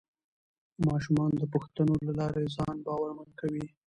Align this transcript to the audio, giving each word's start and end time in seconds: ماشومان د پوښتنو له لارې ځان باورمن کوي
ماشومان 0.87 1.31
د 1.37 1.41
پوښتنو 1.53 1.93
له 2.05 2.11
لارې 2.19 2.51
ځان 2.57 2.75
باورمن 2.85 3.29
کوي 3.39 3.65